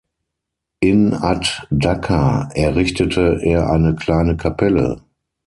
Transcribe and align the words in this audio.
In 0.79 1.13
ad-Dakka 1.13 2.49
errichtete 2.55 3.39
er 3.43 3.69
eine 3.69 3.93
kleine 3.93 4.35
Kapelle. 4.35 5.03